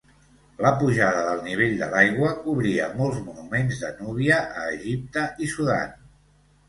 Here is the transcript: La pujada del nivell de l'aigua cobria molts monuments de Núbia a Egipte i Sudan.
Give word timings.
La 0.65 0.69
pujada 0.83 1.19
del 1.25 1.43
nivell 1.47 1.75
de 1.81 1.89
l'aigua 1.91 2.31
cobria 2.47 2.87
molts 3.01 3.21
monuments 3.29 3.83
de 3.85 3.93
Núbia 4.01 4.41
a 4.63 4.67
Egipte 4.79 5.27
i 5.49 5.55
Sudan. 5.57 5.95